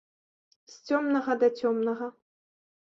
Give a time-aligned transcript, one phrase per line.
[0.71, 2.13] З цёмнага да цёмнага.